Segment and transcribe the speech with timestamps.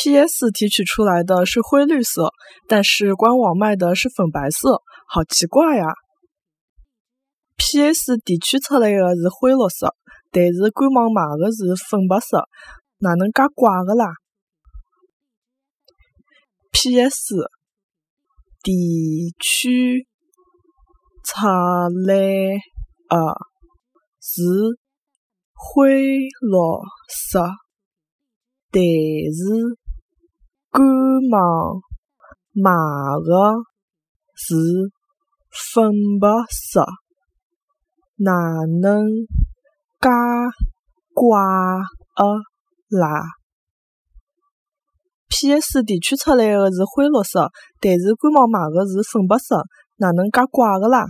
[0.00, 2.30] PS 提取出来的是灰绿色，
[2.68, 5.86] 但是官网卖的是粉白色，好奇怪呀
[7.56, 9.96] ！PS 提取出来的是灰绿色，
[10.30, 12.46] 但是官网卖的是粉白色，
[12.98, 14.06] 哪能介怪个啦
[16.70, 17.34] ？PS
[18.62, 20.06] 提取
[21.24, 21.44] 出
[22.06, 22.60] 来
[23.08, 23.34] 的
[24.20, 24.78] 是
[25.54, 26.28] 灰绿
[27.08, 27.50] 色，
[28.70, 29.76] 但是
[30.70, 30.86] 官
[31.30, 31.80] 网
[32.52, 32.70] 买
[33.24, 33.54] 的
[34.34, 34.54] 是
[35.74, 35.90] 粉
[36.20, 36.84] 白色，
[38.16, 38.32] 哪
[38.80, 39.06] 能
[40.00, 40.08] 介
[41.14, 41.40] 怪
[42.14, 43.22] 个啦
[45.28, 47.50] ？PS 提取出来的是灰绿色，
[47.80, 49.62] 但是官网买的是粉白色，
[49.96, 51.04] 哪能介怪个啦？